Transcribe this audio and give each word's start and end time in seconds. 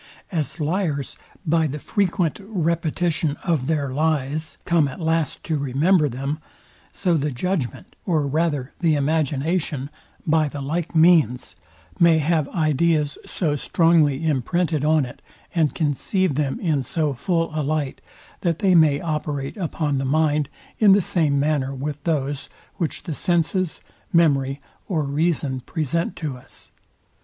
As 0.31 0.59
liars, 0.59 1.15
by 1.45 1.67
the 1.67 1.77
frequent 1.77 2.39
repetition 2.41 3.37
of 3.43 3.67
their 3.67 3.93
lies, 3.93 4.57
come 4.65 4.87
at 4.87 4.99
last 4.99 5.43
to 5.43 5.59
remember 5.59 6.09
them; 6.09 6.39
so 6.91 7.13
the 7.15 7.29
judgment, 7.29 7.95
or 8.03 8.25
rather 8.25 8.71
the 8.79 8.95
imagination, 8.95 9.91
by 10.25 10.49
the 10.49 10.59
like 10.59 10.95
means, 10.95 11.55
may 11.99 12.17
have 12.17 12.49
ideas 12.49 13.19
so 13.27 13.55
strongly 13.55 14.25
imprinted 14.25 14.83
on 14.83 15.05
it, 15.05 15.21
and 15.53 15.75
conceive 15.75 16.33
them 16.33 16.59
in 16.59 16.81
so 16.81 17.13
full 17.13 17.51
a 17.53 17.61
light, 17.61 18.01
that 18.39 18.57
they 18.57 18.73
may 18.73 18.99
operate 18.99 19.55
upon 19.55 19.99
the 19.99 20.03
mind 20.03 20.49
in 20.79 20.93
the 20.93 20.99
same 20.99 21.39
manner 21.39 21.75
with 21.75 22.03
those, 22.05 22.49
which 22.77 23.03
the 23.03 23.13
senses, 23.13 23.81
memory 24.11 24.59
or 24.87 25.03
reason 25.03 25.59
present 25.59 26.15
to 26.15 26.35
us. 26.37 26.71